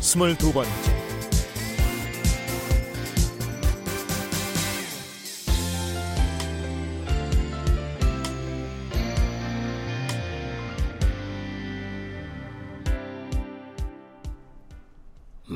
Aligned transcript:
스물두 0.00 0.52
번째 0.52 0.98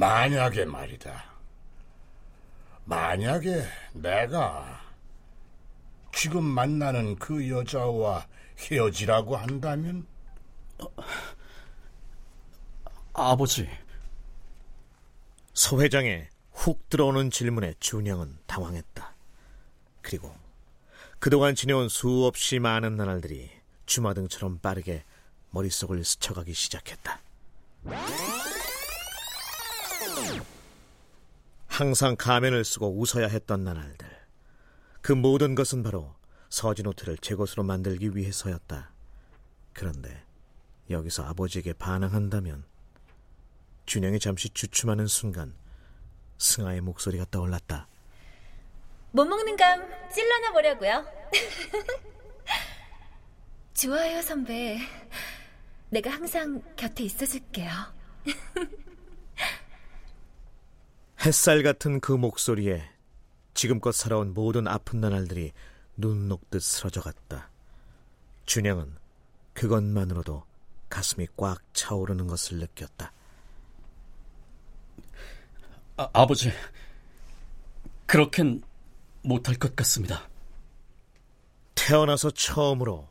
만약에 0.02 0.64
말이다. 0.64 1.24
만약에 2.84 3.62
내가 3.92 4.80
지금 6.12 6.42
만나는 6.42 7.16
그 7.16 7.48
여자와 7.48 8.26
헤어지라고 8.58 9.36
한다면? 9.36 10.06
아버지. 13.12 13.68
서 15.54 15.80
회장의 15.80 16.28
훅 16.52 16.88
들어오는 16.88 17.30
질문에 17.30 17.74
준영은 17.78 18.38
당황했다. 18.46 19.14
그리고 20.00 20.34
그동안 21.18 21.54
지내온 21.54 21.88
수없이 21.88 22.58
많은 22.58 22.96
나날들이 22.96 23.50
주마등처럼 23.86 24.58
빠르게 24.58 25.04
머릿속을 25.50 26.04
스쳐가기 26.04 26.54
시작했다. 26.54 27.20
항상 31.66 32.16
가면을 32.16 32.64
쓰고 32.64 32.98
웃어야 32.98 33.28
했던 33.28 33.64
나날들. 33.64 34.08
그 35.00 35.12
모든 35.12 35.54
것은 35.54 35.82
바로 35.82 36.14
서진호텔을 36.48 37.18
제 37.18 37.34
것으로 37.34 37.62
만들기 37.62 38.16
위해서였다. 38.16 38.92
그런데 39.72 40.24
여기서 40.90 41.24
아버지에게 41.24 41.72
반항한다면 41.72 42.64
준영이 43.86 44.20
잠시 44.20 44.48
주춤하는 44.50 45.06
순간 45.06 45.54
승아의 46.38 46.80
목소리가 46.80 47.26
떠올랐다. 47.30 47.88
못 49.12 49.24
먹는 49.24 49.56
감 49.56 49.80
찔러나 50.10 50.52
보려고요. 50.52 51.04
좋아요, 53.74 54.22
선배. 54.22 54.78
내가 55.90 56.10
항상 56.10 56.62
곁에 56.76 57.04
있어줄게요. 57.04 57.70
햇살 61.24 61.62
같은 61.62 62.00
그 62.00 62.12
목소리에 62.12 62.82
지금껏 63.54 63.92
살아온 63.92 64.34
모든 64.34 64.66
아픈 64.66 65.00
나날들이 65.00 65.52
눈 65.96 66.28
녹듯 66.28 66.62
쓰러져갔다. 66.62 67.50
준영은 68.46 68.96
그것만으로도 69.52 70.44
가슴이 70.88 71.28
꽉 71.36 71.60
차오르는 71.74 72.26
것을 72.26 72.58
느꼈다. 72.58 73.12
아, 75.96 76.08
아버지, 76.12 76.50
그렇겐 78.06 78.62
못할 79.22 79.56
것 79.56 79.76
같습니다. 79.76 80.28
태어나서 81.74 82.30
처음으로 82.30 83.08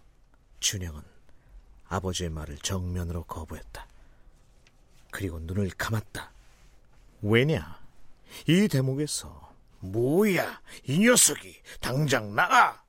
준영은 0.60 1.02
아버지의 1.86 2.30
말을 2.30 2.58
정면으로 2.58 3.24
거부했다. 3.26 3.86
그리고 5.12 5.40
눈을 5.40 5.70
감았다. 5.78 6.32
왜냐? 7.22 7.80
이 8.48 8.68
대목에서 8.68 9.54
뭐야 9.80 10.62
이 10.86 11.00
녀석이 11.00 11.62
당장 11.82 12.34
나가 12.34 12.84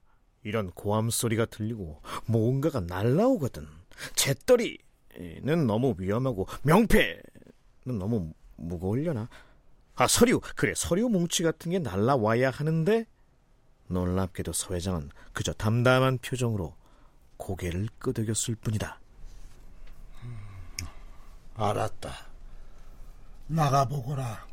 이런 0.44 0.70
고함 0.70 1.10
소리가 1.10 1.46
들리고 1.46 2.00
뭔가가 2.26 2.80
날라오거든 2.80 3.66
잿더리는 4.14 4.78
너무 5.66 5.94
위험하고 5.98 6.46
명패는 6.62 7.22
너무 7.98 8.32
무거울려나 8.56 9.28
아 9.94 10.06
서류 10.06 10.40
그래 10.56 10.72
서류 10.74 11.08
뭉치 11.08 11.42
같은 11.42 11.70
게 11.70 11.78
날라와야 11.78 12.50
하는데 12.50 13.06
놀랍게도 13.88 14.52
서 14.52 14.74
회장은 14.74 15.10
그저 15.32 15.52
담담한 15.52 16.18
표정으로 16.18 16.74
고개를 17.36 17.88
끄덕였을 17.98 18.54
뿐이다 18.56 18.98
알았다. 21.54 22.10
나가보거라. 23.46 24.46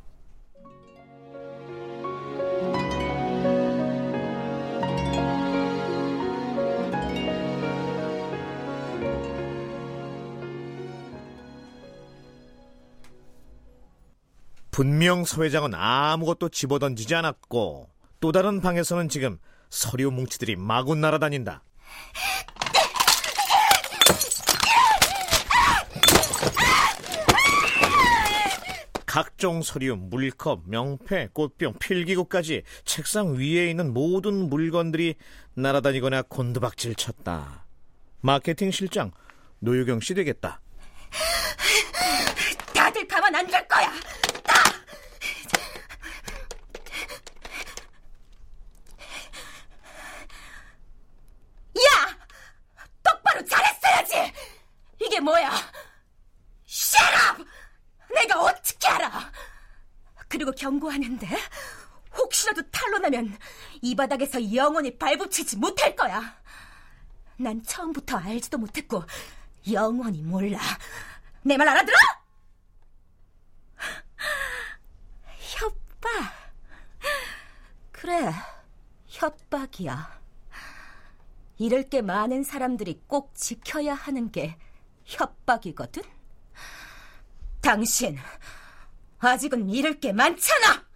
분명 14.84 15.26
서 15.26 15.44
회장은 15.44 15.74
아무것도 15.76 16.48
집어던지지 16.48 17.14
않았고 17.14 17.90
또 18.22 18.32
다른 18.32 18.62
방에서는 18.62 19.10
지금 19.10 19.38
서류 19.70 20.10
뭉치들이 20.10 20.56
마구 20.56 20.96
날아다닌다. 20.96 21.64
각종 29.06 29.62
서류, 29.62 29.98
물컵, 29.98 30.62
명패, 30.70 31.32
꽃병, 31.34 31.74
필기구까지 31.80 32.64
책상 32.86 33.34
위에 33.36 33.70
있는 33.70 33.94
모든 33.94 34.48
물건들이 34.48 35.16
날아다니거나 35.56 36.22
곤두박질 36.24 36.96
쳤다. 36.96 37.66
마케팅 38.22 38.72
실장 38.72 39.12
노유경 39.60 40.00
씨 40.00 40.14
되겠다. 40.14 40.62
다들 42.74 43.06
가만 43.10 43.36
안 43.36 43.46
둘 43.46 43.68
거야. 43.68 43.92
다. 44.44 44.54
야, 51.78 52.18
똑바로 53.04 53.44
잘했어야지. 53.46 54.34
이게 55.02 55.20
뭐야? 55.20 55.52
Shut 56.68 57.14
up! 57.32 57.46
내가 58.14 58.42
어떻게 58.44 58.88
알아? 58.88 59.32
그리고 60.28 60.52
경고하는데 60.70 61.28
혹시라도 62.18 62.62
탄로나면 62.70 63.38
이 63.82 63.96
바닥에서 63.96 64.54
영원히 64.54 64.98
발붙이지 64.98 65.58
못할 65.58 65.96
거야. 65.96 66.38
난 67.38 67.64
처음부터 67.64 68.18
알지도 68.18 68.58
못했고 68.58 69.04
영원히 69.72 70.22
몰라. 70.22 70.60
내 71.42 71.58
말 71.58 71.68
알아들어? 71.70 71.96
협박. 75.40 76.34
그래, 77.92 78.32
협박이야. 79.08 80.20
이럴 81.58 81.84
게 81.90 82.02
많은 82.02 82.44
사람들이 82.44 83.02
꼭 83.08 83.34
지켜야 83.36 83.94
하는 83.96 84.32
게 84.32 84.58
협박이거든? 85.06 86.04
당신, 87.62 88.18
아직은 89.20 89.70
잃을 89.70 90.00
게 90.00 90.12
많잖아! 90.14 90.88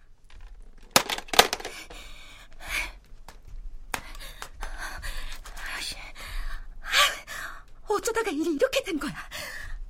어쩌다가 7.87 8.31
일이 8.31 8.53
이렇게 8.53 8.83
된 8.83 8.99
거야? 8.99 9.13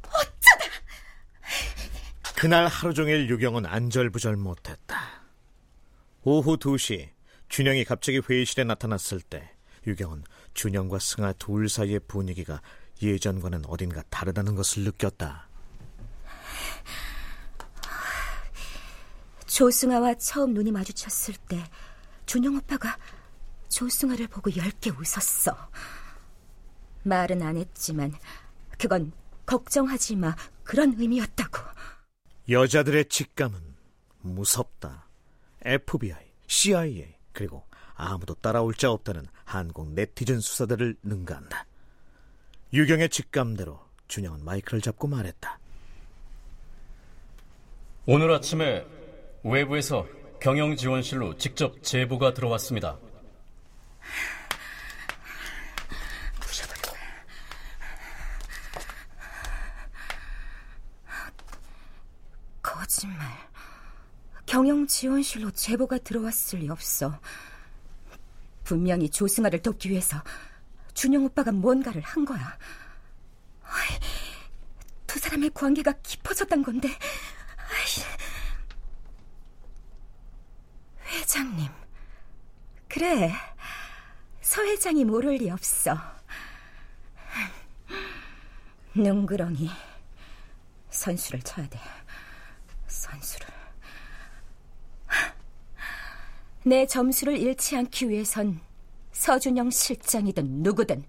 어쩌다! 0.07 0.65
그날 2.35 2.67
하루 2.67 2.93
종일 2.93 3.29
유경은 3.29 3.65
안절부절 3.65 4.35
못했다. 4.35 5.23
오후 6.23 6.57
2시 6.57 7.09
준영이 7.49 7.85
갑자기 7.85 8.19
회의실에 8.19 8.63
나타났을 8.65 9.21
때 9.21 9.51
유경은 9.85 10.23
준영과 10.53 10.99
승아 10.99 11.33
둘 11.33 11.69
사이의 11.69 12.01
분위기가 12.07 12.61
예전과는 13.01 13.65
어딘가 13.67 14.01
다르다는 14.09 14.55
것을 14.55 14.83
느꼈다. 14.83 15.49
조승아와 19.53 20.15
처음 20.15 20.55
눈이 20.55 20.71
마주쳤을 20.71 21.35
때 21.47 21.63
준영 22.25 22.55
오빠가 22.55 22.97
조승아를 23.69 24.27
보고 24.27 24.49
얇게 24.55 24.89
웃었어. 24.89 25.55
말은 27.03 27.43
안 27.43 27.57
했지만 27.57 28.13
그건 28.79 29.11
걱정하지 29.45 30.15
마 30.15 30.35
그런 30.63 30.95
의미였다고. 30.97 31.59
여자들의 32.49 33.09
직감은 33.09 33.59
무섭다. 34.21 35.07
FBI, 35.63 36.33
CIA, 36.47 37.15
그리고 37.31 37.63
아무도 37.93 38.33
따라올 38.33 38.73
자 38.73 38.89
없다는 38.89 39.27
한국 39.45 39.93
네티즌 39.93 40.39
수사들을 40.39 40.97
능가한다. 41.03 41.67
유경의 42.73 43.09
직감대로 43.09 43.79
준영은 44.07 44.43
마이크를 44.43 44.81
잡고 44.81 45.07
말했다. 45.07 45.59
오늘 48.07 48.31
아침에 48.31 49.02
외부에서 49.43 50.07
경영지원실로 50.39 51.37
직접 51.37 51.83
제보가 51.83 52.33
들어왔습니다. 52.33 52.97
거짓말. 62.61 63.27
경영지원실로 64.45 65.51
제보가 65.51 65.97
들어왔을 65.99 66.59
리 66.59 66.69
없어. 66.69 67.19
분명히 68.63 69.09
조승아를 69.09 69.61
돕기 69.61 69.89
위해서 69.89 70.21
준영 70.93 71.25
오빠가 71.25 71.51
뭔가를 71.51 72.01
한 72.01 72.23
거야. 72.23 72.57
두 75.05 75.19
사람의 75.19 75.51
관계가 75.53 75.93
깊어졌단 76.01 76.63
건데. 76.63 76.89
회장님. 81.07 81.69
그래. 82.93 83.33
서 84.39 84.61
회장이 84.61 85.03
모를 85.03 85.33
리 85.33 85.49
없어. 85.49 85.97
눈구렁이. 88.93 89.67
선수를 90.91 91.41
쳐야 91.41 91.67
돼. 91.67 91.79
선수를. 92.85 93.47
내 96.65 96.85
점수를 96.85 97.35
잃지 97.35 97.75
않기 97.77 98.09
위해선 98.09 98.61
서준영 99.11 99.71
실장이든 99.71 100.61
누구든 100.61 101.03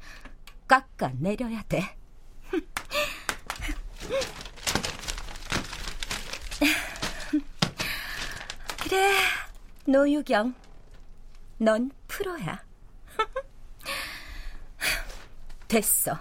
깎아 0.67 1.13
내려야 1.19 1.63
돼. 1.69 1.99
그래, 8.83 9.13
노유경. 9.85 10.64
넌 11.59 11.91
프로야. 12.09 12.65
됐어. 15.69 16.17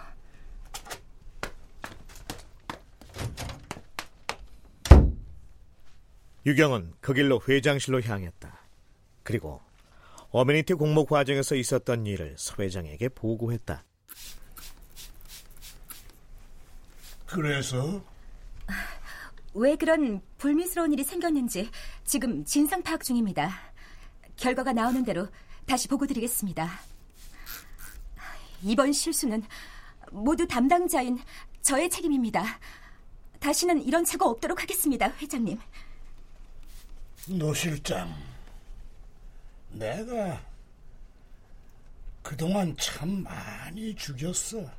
유경은 6.46 6.94
그 7.00 7.14
길로 7.14 7.42
회장실로 7.48 8.02
향했다. 8.02 8.60
그리고 9.24 9.62
어메니티 10.32 10.74
공모 10.74 11.06
과정에서 11.06 11.56
있었던 11.56 12.06
일을 12.06 12.36
서 12.38 12.56
회장에게 12.60 13.10
보고했다. 13.10 13.84
그래서 17.28 18.04
왜 19.54 19.76
그런 19.76 20.22
불미스러운 20.38 20.92
일이 20.94 21.04
생겼는지 21.04 21.70
지금 22.04 22.44
진상 22.44 22.84
파악 22.84 23.04
중입니다. 23.04 23.73
결과가 24.44 24.74
나오는 24.74 25.06
대로 25.06 25.30
다시 25.66 25.88
보고 25.88 26.06
드리겠습니다. 26.06 26.70
이번 28.62 28.92
실수는 28.92 29.42
모두 30.12 30.46
담당자인 30.46 31.18
저의 31.62 31.90
책임입니다. 31.90 32.60
다시는 33.40 33.82
이런 33.84 34.04
착오 34.04 34.26
없도록 34.26 34.62
하겠습니다, 34.62 35.08
회장님. 35.14 35.58
노 37.30 37.54
실장, 37.54 38.14
내가 39.70 40.42
그동안 42.22 42.76
참 42.76 43.24
많이 43.24 43.96
죽였어. 43.96 44.70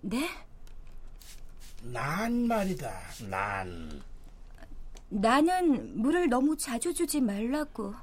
네? 0.00 0.30
난 1.82 2.46
말이다, 2.46 3.02
난. 3.28 4.02
나는 5.08 6.00
물을 6.00 6.28
너무 6.28 6.56
자주 6.56 6.92
주지 6.92 7.20
말라고. 7.20 7.94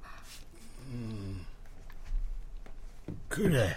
그래. 3.30 3.76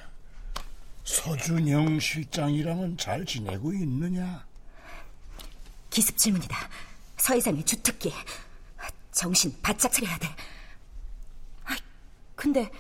서준영 1.05 2.01
실장이랑은 2.01 2.97
잘 2.97 3.25
지내고 3.25 3.73
있느냐? 3.73 4.47
기습 5.91 6.17
질문이다. 6.17 6.57
서 7.17 7.35
회장의 7.35 7.65
주특기. 7.65 8.13
정신 9.11 9.53
바짝 9.63 9.91
차려야 9.93 10.17
돼. 10.19 10.29
아, 11.65 11.77
근데 12.37 12.71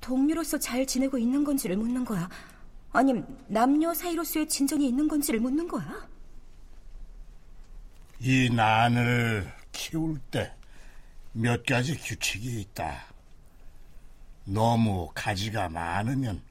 동료로서 0.00 0.58
잘 0.58 0.86
지내고 0.86 1.18
있는 1.18 1.42
건지를 1.42 1.76
묻는 1.76 2.04
거야. 2.04 2.28
아님 2.92 3.24
남녀 3.48 3.92
사이로서의 3.92 4.48
진전이 4.48 4.86
있는 4.86 5.08
건지를 5.08 5.40
묻는 5.40 5.66
거야. 5.66 6.08
이 8.20 8.50
난을 8.50 9.57
키울 9.78 10.18
때 10.30 10.58
몇 11.32 11.64
가지 11.64 11.96
규칙이 11.96 12.60
있다. 12.62 13.04
너무 14.44 15.08
가지가 15.14 15.68
많으면 15.68 16.42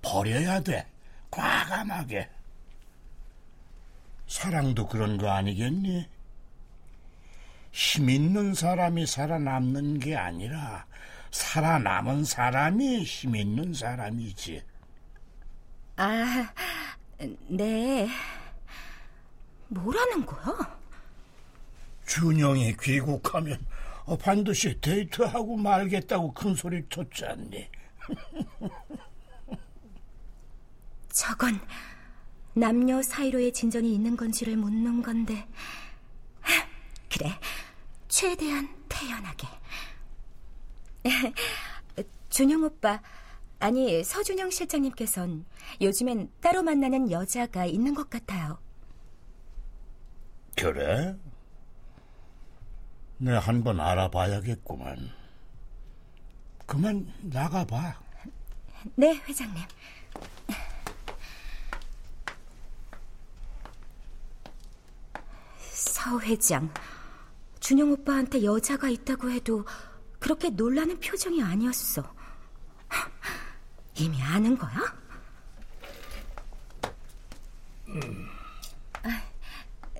버려야 0.00 0.60
돼. 0.60 0.86
과감하게. 1.30 2.30
사랑도 4.28 4.86
그런 4.86 5.18
거 5.18 5.28
아니겠니? 5.30 6.08
힘 7.72 8.10
있는 8.10 8.54
사람이 8.54 9.06
살아남는 9.06 9.98
게 9.98 10.14
아니라 10.14 10.86
살아남은 11.32 12.24
사람이 12.24 13.02
힘 13.02 13.34
있는 13.34 13.74
사람이지. 13.74 14.62
아, 15.96 16.52
네. 17.48 18.08
뭐라는 19.66 20.24
거야? 20.24 20.77
준영이 22.08 22.76
귀국하면 22.80 23.64
어, 24.06 24.16
반드시 24.16 24.80
데이트하고 24.80 25.56
말겠다고 25.58 26.32
큰 26.32 26.54
소리 26.54 26.82
쳤지 26.88 27.26
않니? 27.26 27.68
저건 31.12 31.60
남녀 32.54 33.02
사이로의 33.02 33.52
진전이 33.52 33.94
있는 33.94 34.16
건지를 34.16 34.56
묻는 34.56 35.02
건데. 35.02 35.46
그래, 37.12 37.30
최대한 38.08 38.66
태연하게. 38.88 39.46
준영 42.30 42.62
오빠, 42.62 43.02
아니 43.58 44.02
서준영 44.02 44.50
실장님께선 44.50 45.44
요즘엔 45.82 46.30
따로 46.40 46.62
만나는 46.62 47.10
여자가 47.10 47.66
있는 47.66 47.94
것 47.94 48.08
같아요. 48.08 48.58
그래? 50.56 51.14
내 53.18 53.32
한번 53.34 53.80
알아봐야겠구만. 53.80 55.10
그만 56.66 57.12
나가봐. 57.22 57.98
네, 58.94 59.20
회장님. 59.28 59.64
서 65.58 66.20
회장, 66.20 66.72
준영 67.60 67.90
오빠한테 67.92 68.44
여자가 68.44 68.88
있다고 68.88 69.30
해도 69.30 69.66
그렇게 70.20 70.50
놀라는 70.50 70.98
표정이 71.00 71.42
아니었어. 71.42 72.02
이미 73.96 74.22
아는 74.22 74.56
거야? 74.56 74.96
음. 77.88 78.28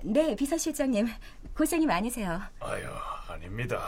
네, 0.05 0.37
비서실장님. 0.37 1.09
고생이 1.55 1.85
많으세요. 1.87 2.41
아유, 2.61 2.87
아닙니다. 3.39 3.81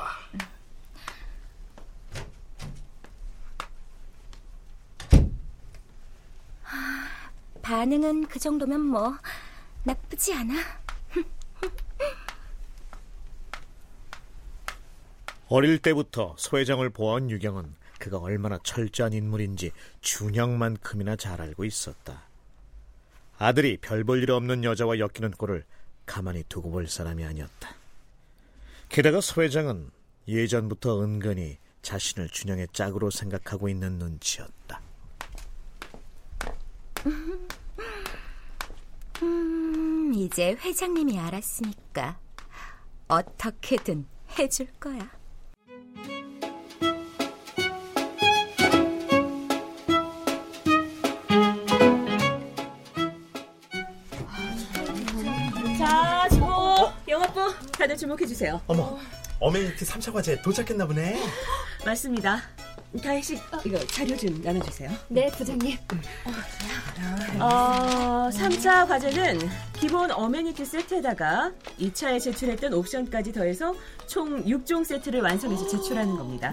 반응은 7.63 8.27
그 8.29 8.39
정도면 8.39 8.81
뭐 8.81 9.17
나쁘지 9.85 10.35
않아. 10.35 10.55
어릴 15.49 15.79
때부터 15.81 16.35
소 16.39 16.59
회장을 16.59 16.89
보아온 16.91 17.29
유경은 17.31 17.75
그가 17.99 18.19
얼마나 18.19 18.59
철저한 18.63 19.13
인물인지 19.13 19.73
준영만큼이나 20.01 21.17
잘 21.17 21.41
알고 21.41 21.65
있었다. 21.65 22.23
아들이 23.37 23.77
별 23.79 24.05
볼 24.05 24.23
일 24.23 24.31
없는 24.31 24.65
여자와 24.65 24.99
엮이는 24.99 25.33
꼴을 25.33 25.65
가만히 26.07 26.45
두고 26.49 26.71
볼 26.71 26.89
사람이 26.89 27.25
아니었다. 27.25 27.75
게다가 28.91 29.21
소 29.21 29.43
회장은 29.43 29.93
예전부터 30.27 31.01
은근히 31.03 31.59
자신을 31.81 32.29
준영의 32.29 32.69
짝으로 32.73 33.11
생각하고 33.11 33.69
있는 33.69 33.99
눈치였다. 33.99 34.83
음, 39.23 40.13
이제 40.15 40.57
회장님이 40.61 41.21
알았으니까 41.21 42.19
어떻게든 43.07 44.07
해줄 44.37 44.67
거야. 44.81 45.20
주목해 58.01 58.27
주세요. 58.27 58.61
어머, 58.67 58.99
어메니티 59.41 59.85
3차 59.85 60.11
과제 60.13 60.41
도착했나 60.41 60.87
보네. 60.87 61.21
맞습니다. 61.85 62.41
다혜 63.05 63.21
씨, 63.23 63.39
이거 63.65 63.79
자료 63.89 64.17
좀 64.17 64.41
나눠주세요. 64.43 64.91
네, 65.09 65.31
부장님. 65.31 65.77
어, 67.39 68.31
3차 68.33 68.89
과제는 68.89 69.39
기본 69.79 70.11
어메니티 70.11 70.65
세트에다가 70.65 71.53
2차에 71.79 72.21
제출했던 72.21 72.73
옵션까지 72.73 73.33
더해서 73.33 73.75
총 74.09 74.45
6종 74.45 74.85
세트를 74.85 75.21
완성해서 75.21 75.69
제출하는 75.69 76.17
겁니다. 76.17 76.53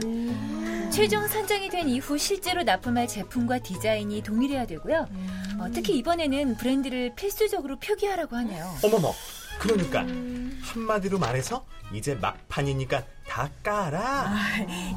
최종 0.91 1.27
선정이 1.27 1.69
된 1.69 1.89
이후 1.89 2.17
실제로 2.17 2.61
납품할 2.63 3.07
제품과 3.07 3.59
디자인이 3.59 4.21
동일해야 4.21 4.65
되고요. 4.67 5.07
어, 5.59 5.65
특히 5.73 5.97
이번에는 5.97 6.57
브랜드를 6.57 7.15
필수적으로 7.15 7.77
표기하라고 7.79 8.35
하네요. 8.35 8.69
어머머, 8.83 9.11
그러니까 9.59 10.05
한마디로 10.61 11.17
말해서 11.19 11.65
이제 11.93 12.15
막판이니까 12.15 13.03
다 13.27 13.49
깔아. 13.63 14.33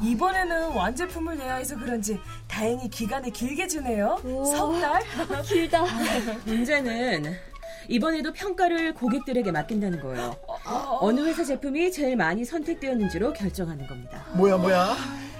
이번에는 0.03 0.71
완제품을 0.73 1.37
내야 1.37 1.55
해서 1.55 1.77
그런지 1.77 2.19
다행히 2.47 2.89
기간을 2.89 3.31
길게 3.31 3.67
주네요. 3.67 4.17
석 4.23 4.79
달? 4.79 5.01
길다. 5.43 5.85
문제는 6.45 7.33
이번에도 7.87 8.31
평가를 8.33 8.93
고객들에게 8.93 9.51
맡긴다는 9.51 10.01
거예요. 10.01 10.35
어 10.65 11.11
느 11.11 11.21
회사 11.25 11.43
제품이 11.43 11.91
제일 11.91 12.15
많이 12.15 12.45
선택되었는지로 12.45 13.33
결정하는 13.33 13.87
겁니다. 13.87 14.23
뭐야 14.33 14.57
뭐야? 14.57 14.95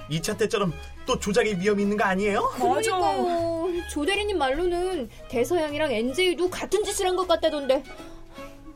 2차 0.09 0.37
때처럼 0.37 0.73
또 1.05 1.17
조작의 1.19 1.59
위험이 1.59 1.83
있는 1.83 1.95
거 1.97 2.03
아니에요? 2.05 2.49
그러니까요. 2.55 3.61
조 3.89 4.05
대리님 4.05 4.37
말로는 4.37 5.09
대서양이랑 5.29 5.91
NJ도 5.91 6.49
같은 6.49 6.83
짓을 6.83 7.07
한 7.07 7.15
것 7.15 7.27
같다던데. 7.27 7.83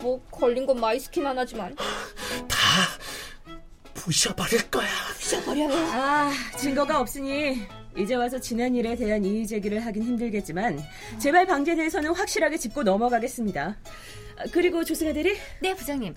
뭐 0.05 0.21
걸린 0.29 0.67
건 0.67 0.79
마이스키만 0.79 1.35
하지만 1.35 1.75
다 1.75 2.57
부셔버릴 3.95 4.69
거야. 4.69 4.88
부셔버려요. 5.17 5.69
아, 5.74 6.31
증거가 6.59 7.00
없으니 7.00 7.63
이제 7.97 8.13
와서 8.13 8.39
지난 8.39 8.75
일에 8.75 8.95
대한 8.95 9.25
이의 9.25 9.47
제기를 9.47 9.83
하긴 9.83 10.03
힘들겠지만 10.03 10.79
재발 11.17 11.47
방지에 11.47 11.75
대해서는 11.75 12.13
확실하게 12.13 12.57
짚고 12.57 12.83
넘어가겠습니다. 12.83 13.77
아, 14.38 14.43
그리고 14.51 14.83
조승아 14.83 15.12
대리, 15.13 15.35
네, 15.59 15.74
부장님. 15.74 16.13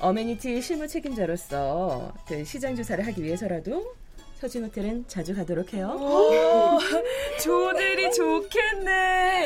어메니티 0.00 0.60
실무 0.60 0.86
책임자로서 0.86 2.12
그 2.26 2.44
시장 2.44 2.76
조사를 2.76 3.06
하기 3.06 3.22
위해서라도 3.22 3.94
서진 4.38 4.64
호텔은 4.64 5.06
자주 5.08 5.34
가도록 5.34 5.72
해요. 5.72 5.96
오, 5.98 6.78
조들이 7.40 8.12
좋겠네. 8.12 9.37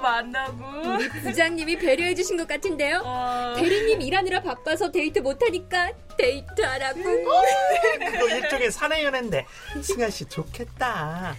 만나고. 0.00 0.98
부장님이 1.22 1.76
배려해 1.78 2.14
주신 2.14 2.36
것 2.36 2.48
같은데요. 2.48 3.02
어, 3.04 3.54
대리님 3.56 4.00
일하느라 4.00 4.40
바빠서 4.42 4.90
데이트 4.90 5.20
못하니까 5.20 5.92
데이트하라고. 6.18 7.02
그거 7.02 8.28
일종의 8.28 8.70
사내 8.72 9.04
연애인데 9.04 9.46
승아 9.82 10.10
씨 10.10 10.24
좋겠다. 10.26 11.36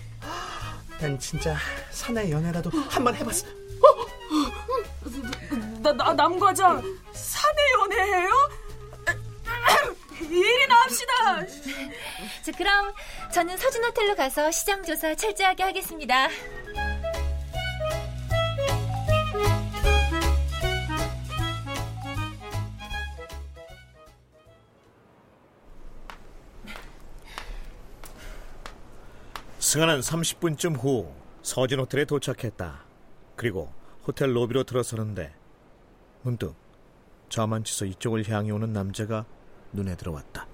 난 1.00 1.20
진짜 1.20 1.56
사내 1.90 2.30
연애라도 2.32 2.70
한번 2.90 3.16
해봤어. 3.16 3.48
나, 5.82 5.92
나, 5.94 6.14
남과장 6.14 6.82
사내 7.12 7.62
연애해요? 7.82 8.30
일이나 10.22 10.76
합시다. 10.82 11.14
자, 12.44 12.52
그럼 12.56 12.94
저는 13.34 13.58
서진 13.58 13.84
호텔로 13.84 14.16
가서 14.16 14.52
시장 14.52 14.84
조사 14.84 15.16
철저하게 15.16 15.64
하겠습니다. 15.64 16.30
승아는 29.72 30.02
30분쯤 30.02 30.84
후 30.84 31.14
서진 31.44 31.80
호텔에 31.80 32.04
도착했다. 32.04 32.82
그리고 33.38 33.72
호텔 34.06 34.36
로비로 34.36 34.66
들어서는데 34.66 35.34
문득 36.24 36.54
저만치서 37.30 37.86
이쪽을 37.86 38.28
향해 38.28 38.52
오는 38.52 38.74
남자가 38.74 39.24
눈에 39.72 39.96
들어왔다. 39.96 40.46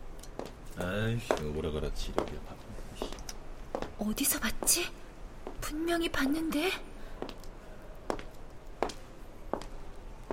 아이씨, 0.77 1.33
오래 1.55 1.71
그렇지. 1.71 2.13
어디서 3.97 4.39
봤지? 4.39 4.85
분명히 5.61 6.07
봤는데. 6.09 6.69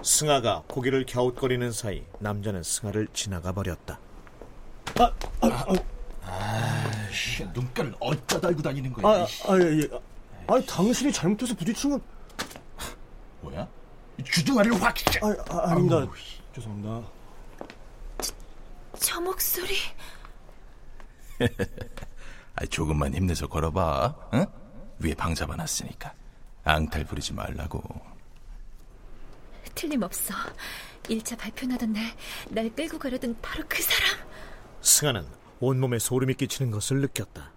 승아가 0.02 0.62
고개를 0.66 1.06
갸웃거리는 1.06 1.72
사이 1.72 2.04
남자는 2.18 2.62
승아를 2.62 3.08
지나가 3.14 3.50
버렸다. 3.52 3.98
아이씨, 5.40 5.93
눈깔을 7.52 7.94
어디다 8.00 8.40
달고 8.40 8.62
다니는 8.62 8.92
거야? 8.92 9.22
아, 9.22 9.26
아, 9.48 9.58
예, 9.60 9.82
예. 9.82 9.88
아니, 10.46 10.66
당신이 10.66 11.12
잘못해서 11.12 11.54
부딪힌 11.54 11.90
건. 11.90 12.02
뭐야? 13.40 13.68
주둥아리를 14.24 14.80
확. 14.80 14.94
아, 15.22 15.54
아 15.54 15.70
아닙니다. 15.70 15.96
아우, 15.96 16.08
죄송합니다. 16.54 17.08
저 18.98 19.20
목소리. 19.20 19.76
아, 22.56 22.66
조금만 22.66 23.14
힘내서 23.14 23.46
걸어봐. 23.48 24.14
응? 24.34 24.46
위에 25.00 25.14
방 25.14 25.34
잡아놨으니까 25.34 26.14
앙탈 26.64 27.04
부리지 27.04 27.32
말라고. 27.32 27.82
틀림없어. 29.74 30.34
1차 31.04 31.36
발표 31.36 31.66
나던 31.66 31.92
날, 31.92 32.14
날 32.48 32.74
끌고 32.74 32.98
가려던 32.98 33.36
바로 33.42 33.64
그 33.68 33.82
사람. 33.82 34.18
승아는 34.80 35.26
온몸에 35.60 35.98
소름이 35.98 36.34
끼치는 36.34 36.70
것을 36.70 37.00
느꼈다. 37.00 37.52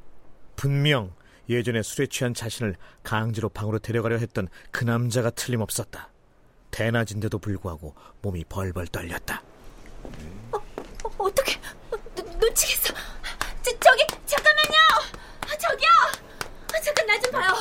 분명 0.56 1.13
예전에 1.50 1.82
술에 1.82 2.08
취한 2.08 2.34
자신을 2.34 2.75
강제로 3.04 3.50
방으로 3.50 3.80
데려가려 3.80 4.18
했던 4.18 4.48
그 4.72 4.84
남자가 4.84 5.30
틀림없었다. 5.30 6.10
대낮인데도 6.72 7.39
불구하고 7.39 7.96
몸이 8.22 8.44
벌벌 8.50 8.88
떨렸다. 8.88 9.42
어, 10.51 10.60
어떻게 11.18 11.60
놓치겠어? 12.39 12.94
저, 13.62 13.72
저기 13.80 14.06
잠깐만요. 14.25 14.75
아, 15.42 15.58
저기요. 15.58 15.89
아, 16.74 16.80
잠깐 16.82 17.08
나 17.08 17.20
좀 17.22 17.32
봐요. 17.32 17.54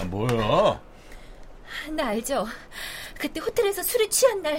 아, 0.00 0.04
뭐야? 0.04 0.80
나 1.96 2.06
알죠. 2.08 2.46
그때 3.18 3.40
호텔에서 3.40 3.82
술에 3.82 4.08
취한 4.08 4.42
날 4.42 4.58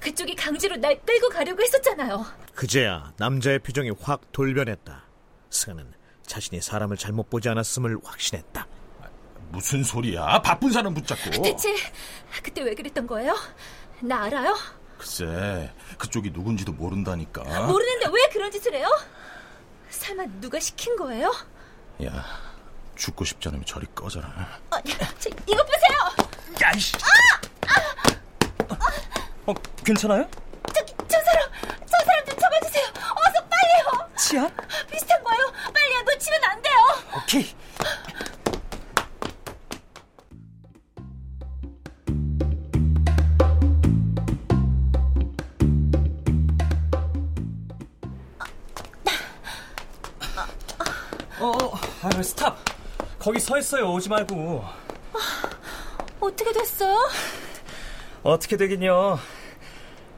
그쪽이 0.00 0.34
강제로 0.34 0.76
날 0.76 1.00
끌고 1.04 1.28
가려고 1.28 1.62
했었잖아요. 1.62 2.24
그제야 2.64 3.12
남자의 3.18 3.58
표정이 3.58 3.90
확 4.00 4.32
돌변했다. 4.32 5.02
승아는 5.50 5.92
자신이 6.26 6.62
사람을 6.62 6.96
잘못 6.96 7.28
보지 7.28 7.50
않았음을 7.50 7.98
확신했다. 8.02 8.66
무슨 9.50 9.84
소리야? 9.84 10.40
바쁜 10.40 10.72
사람 10.72 10.94
붙잡고. 10.94 11.42
대체 11.42 11.74
그때 12.42 12.62
왜 12.62 12.74
그랬던 12.74 13.06
거예요? 13.06 13.36
나 14.00 14.22
알아요? 14.22 14.56
글쎄, 14.96 15.74
그쪽이 15.98 16.30
누군지도 16.30 16.72
모른다니까. 16.72 17.42
모르는데 17.66 18.06
왜 18.10 18.28
그런 18.32 18.50
짓을 18.50 18.72
해요? 18.72 18.88
설마 19.90 20.24
누가 20.40 20.58
시킨 20.58 20.96
거예요? 20.96 21.34
야, 22.02 22.24
죽고 22.96 23.26
싶지 23.26 23.46
않으면 23.48 23.66
저리 23.66 23.84
꺼져라. 23.94 24.26
어, 24.70 24.76
저, 25.18 25.28
이것 25.28 25.66
보세요. 25.66 26.26
야이씨. 26.62 26.96
어, 29.44 29.52
괜찮아요? 29.84 30.26
거기 53.24 53.40
서 53.40 53.56
있어요. 53.56 53.90
오지 53.90 54.10
말고. 54.10 54.62
어떻게 56.20 56.52
됐어요? 56.52 56.94
어떻게 58.22 58.58
되긴요. 58.58 59.18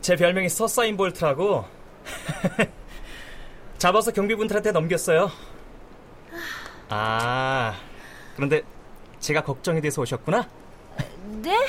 제 0.01 0.17
별명이 0.17 0.49
서사인 0.49 0.97
볼트라고. 0.97 1.65
잡아서 3.79 4.11
경비분들한테 4.11 4.73
넘겼어요. 4.73 5.31
아, 6.89 7.79
그런데 8.35 8.63
제가 9.21 9.45
걱정이 9.45 9.81
돼서 9.81 10.03
오셨구나? 10.03 10.49
네? 11.43 11.65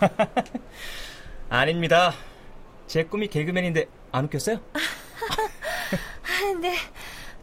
아닙니다. 1.48 2.12
제 2.88 3.04
꿈이 3.04 3.28
개그맨인데 3.28 3.86
안 4.10 4.24
웃겼어요? 4.24 4.58
아, 4.74 6.58
네. 6.60 6.76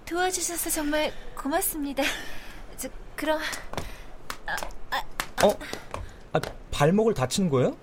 도와주셔서 0.06 0.70
정말 0.72 1.14
고맙습니다. 1.38 2.04
저, 3.20 3.26
그럼. 3.26 3.40
어? 5.44 5.58
아, 6.34 6.40
발목을 6.72 7.14
다치는 7.14 7.50
거예요? 7.50 7.76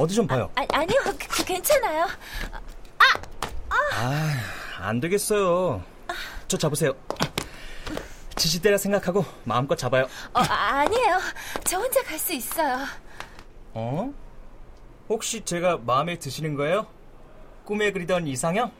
어디 0.00 0.14
좀 0.14 0.26
봐요. 0.26 0.50
아, 0.56 0.64
아니요, 0.72 0.98
그, 1.04 1.16
그 1.28 1.44
괜찮아요. 1.44 2.06
아, 3.94 4.32
안 4.80 5.00
되겠어요. 5.00 5.82
저 6.48 6.56
잡으세요. 6.58 6.92
지시대라 8.36 8.78
생각하고 8.78 9.24
마음껏 9.44 9.76
잡아요. 9.76 10.04
어, 10.34 10.40
아니에요. 10.40 11.20
저 11.64 11.78
혼자 11.78 12.02
갈 12.02 12.18
수 12.18 12.32
있어요. 12.32 12.78
어? 13.74 14.12
혹시 15.08 15.44
제가 15.44 15.78
마음에 15.78 16.18
드시는 16.18 16.56
거예요? 16.56 16.86
꿈에 17.64 17.92
그리던 17.92 18.26
이상형? 18.26 18.72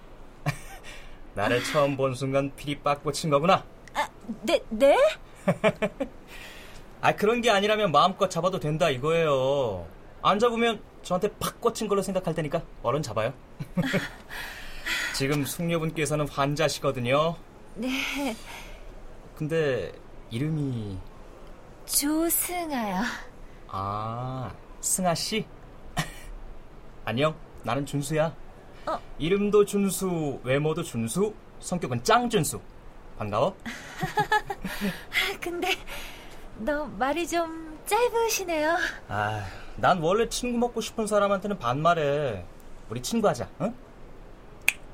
나를 1.35 1.62
처음 1.64 1.97
본 1.97 2.14
순간 2.14 2.50
피리 2.57 2.78
빡 2.81 3.02
꽂힌 3.04 3.31
거구나. 3.31 3.64
아, 3.95 4.09
네, 4.42 4.61
네? 4.71 4.97
아, 7.00 7.16
그런 7.16 7.40
게 7.40 7.50
아니라면 7.50 7.90
마음껏 7.90 8.28
잡아도 8.28 8.61
된다 8.61 8.90
이거예요. 8.90 9.87
안 10.22 10.38
잡으면 10.38 10.80
저한테 11.02 11.28
팍 11.40 11.61
꽂힌 11.61 11.88
걸로 11.88 12.00
생각할 12.02 12.34
테니까 12.34 12.62
얼른 12.82 13.02
잡아요. 13.02 13.32
지금 15.14 15.44
숙녀분께서는 15.44 16.28
환자시거든요. 16.28 17.37
네. 17.75 18.37
근데 19.34 19.92
이름이 20.30 20.99
조승아요. 21.87 23.02
아 23.68 24.52
승아 24.80 25.14
씨? 25.14 25.44
안녕. 27.04 27.34
나는 27.64 27.87
준수야. 27.87 28.34
어. 28.87 28.99
이름도 29.18 29.64
준수, 29.64 30.40
외모도 30.42 30.82
준수, 30.82 31.32
성격은 31.61 32.02
짱 32.02 32.28
준수. 32.28 32.61
반가워. 33.19 33.57
근데 35.40 35.69
너 36.59 36.87
말이 36.87 37.26
좀 37.26 37.78
짧으시네요. 37.87 38.76
아, 39.09 39.47
난 39.76 39.99
원래 40.00 40.28
친구 40.28 40.59
먹고 40.59 40.81
싶은 40.81 41.07
사람한테는 41.07 41.59
반말해. 41.59 42.45
우리 42.88 43.02
친구하자. 43.02 43.49
응? 43.62 43.75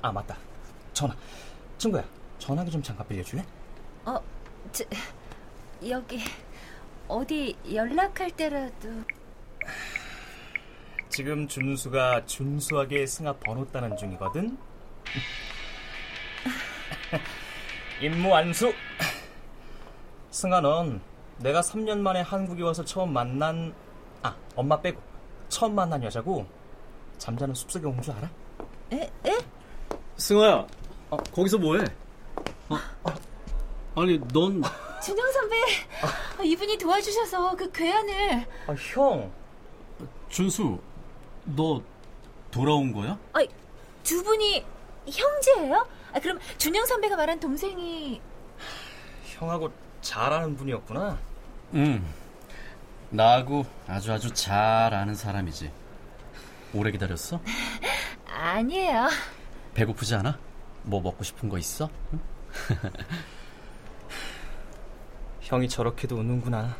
아 0.03 0.13
맞다. 0.13 0.37
전화. 0.93 1.15
친구야. 1.79 2.05
전화기 2.39 2.71
좀 2.71 2.83
잠깐 2.83 3.07
빌려줄래? 3.09 3.45
어, 4.05 4.21
저, 4.73 4.85
여기 5.89 6.23
어디 7.09 7.57
연락할 7.73 8.31
때라도 8.33 8.89
지금 11.09 11.49
준수가 11.49 12.27
준수하게 12.27 13.07
승아 13.07 13.33
번호 13.35 13.65
따는 13.67 13.97
중이거든. 13.97 14.57
임무 18.01 18.29
완수. 18.31 18.73
승아 20.31 20.61
넌 20.61 21.01
내가 21.39 21.61
3년 21.61 21.99
만에 21.99 22.21
한국에 22.21 22.63
와서 22.63 22.85
처음 22.85 23.13
만난 23.13 23.75
아 24.23 24.37
엄마 24.55 24.81
빼고 24.81 25.01
처음 25.49 25.75
만난 25.75 26.03
여자고 26.03 26.47
잠자는 27.19 27.55
숲속의 27.55 27.91
공주 27.91 28.13
알아? 28.13 28.31
에? 28.93 29.11
에? 29.27 29.39
승아야, 30.17 30.67
어, 31.11 31.17
거기서 31.17 31.59
뭐해? 31.59 31.85
어, 32.69 32.77
아니, 33.97 34.19
넌 34.33 34.63
준영 35.03 35.33
선배, 35.33 35.57
어, 36.39 36.43
이분이 36.43 36.77
도와주셔서 36.79 37.57
그 37.57 37.71
괴한을 37.73 38.47
아 38.67 38.73
형. 38.75 39.31
준수, 40.29 40.79
너 41.45 41.81
돌아온 42.51 42.93
거야? 42.93 43.19
아, 43.33 43.41
두 44.05 44.23
분이 44.23 44.65
형제예요? 45.11 45.87
아, 46.13 46.21
그럼 46.21 46.39
준영 46.57 46.87
선배가 46.87 47.17
말한 47.17 47.41
동생이 47.41 48.21
형하고 49.25 49.71
잘하는 50.01 50.57
분이었구나. 50.57 51.19
응. 51.75 52.05
나하고 53.11 53.65
아주 53.87 54.13
아주 54.13 54.33
잘 54.33 54.93
아는 54.95 55.15
사람이지. 55.15 55.71
오래 56.75 56.91
기다렸어? 56.91 57.41
아니에요. 58.27 59.09
배고프지 59.75 60.15
않아? 60.17 60.39
뭐 60.83 61.01
먹고 61.01 61.25
싶은 61.25 61.49
거 61.49 61.59
있어? 61.59 61.89
응? 62.13 62.21
형이 65.41 65.69
저렇게도 65.69 66.17
우는구나. 66.17 66.77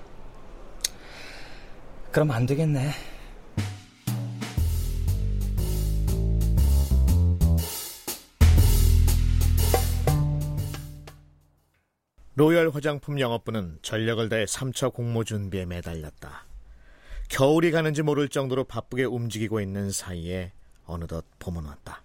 그럼 2.13 2.31
안 2.31 2.47
되겠네. 2.47 2.93
로열 12.39 12.71
화장품 12.71 13.19
영업부는 13.19 13.81
전력을 13.83 14.29
다해 14.29 14.45
3차 14.45 14.93
공모 14.93 15.25
준비에 15.25 15.67
매달렸다. 15.67 16.47
겨울이 17.29 17.73
가는지 17.73 18.03
모를 18.03 18.29
정도로 18.29 18.63
바쁘게 18.63 19.03
움직이고 19.07 19.61
있는 19.61 19.91
사이에 19.91 20.53
어느덧 20.87 21.25
봄은 21.41 21.65
왔다. 21.65 22.05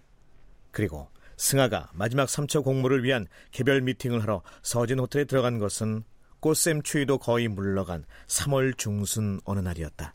그리고 0.72 1.08
승아가 1.36 1.88
마지막 1.92 2.26
3차 2.26 2.64
공모를 2.64 3.04
위한 3.04 3.28
개별 3.52 3.80
미팅을 3.80 4.22
하러 4.22 4.42
서진 4.62 4.98
호텔에 4.98 5.24
들어간 5.24 5.60
것은 5.60 6.02
꽃샘 6.40 6.82
추위도 6.82 7.18
거의 7.18 7.46
물러간 7.46 8.04
3월 8.26 8.76
중순 8.76 9.40
어느 9.44 9.60
날이었다. 9.60 10.14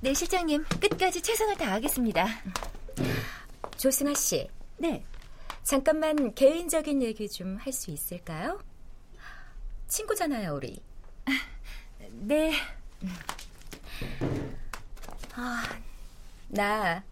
네 0.00 0.14
실장님 0.14 0.64
끝까지 0.80 1.20
최선을 1.20 1.56
다하겠습니다. 1.58 2.26
조승아 3.76 4.14
씨. 4.14 4.48
네. 4.78 5.04
잠깐만 5.64 6.34
개인적인 6.34 7.02
얘기 7.02 7.28
좀 7.28 7.58
할 7.58 7.74
수 7.74 7.90
있을까요? 7.90 8.58
친구잖아요, 9.88 10.54
우리. 10.54 10.82
네. 12.10 12.54
아, 15.34 15.62
나 16.48 17.04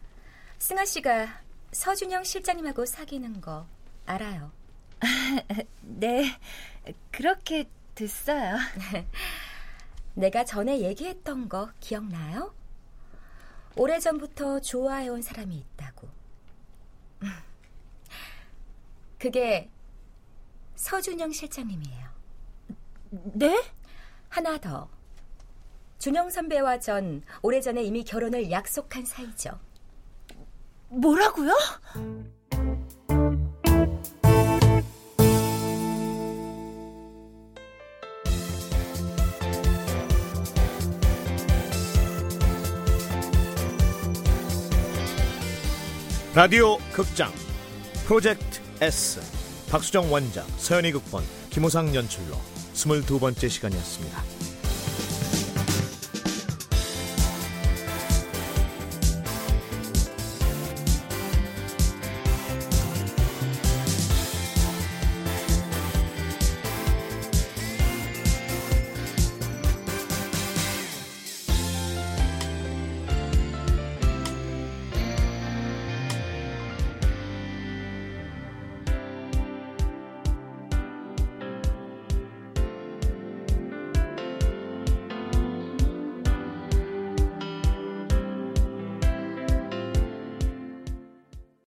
승아 0.59 0.85
씨가 0.85 1.41
서준영 1.73 2.25
실장님하고 2.25 2.87
사귀는 2.87 3.41
거 3.41 3.67
알아요. 4.07 4.53
네. 5.83 6.39
그렇게 7.11 7.69
됐어요. 7.95 8.57
내가 10.15 10.45
전에 10.45 10.81
얘기했던 10.81 11.49
거 11.49 11.71
기억나요? 11.81 12.55
오래전부터 13.77 14.61
좋아해온 14.61 15.23
사람이 15.23 15.57
있다고. 15.57 16.09
그게 19.19 19.71
서준영 20.77 21.33
실장님이에요. 21.33 22.04
네? 23.23 23.63
하나 24.29 24.59
더. 24.59 24.89
준영 25.99 26.31
선배와 26.31 26.81
전 26.81 27.23
오래전에 27.43 27.83
이미 27.83 28.03
결혼을 28.05 28.51
약속한 28.51 29.05
사이죠. 29.05 29.59
뭐라고요? 30.89 31.53
라디오 46.35 46.79
극장 46.93 47.31
프로젝트 48.07 48.61
S 48.81 49.21
박수정 49.71 50.13
원작 50.13 50.45
서연이 50.59 50.91
극본 50.91 51.23
김호상 51.51 51.95
연출로 51.95 52.37
22번째 52.75 53.49
시간이었습니다. 53.49 54.54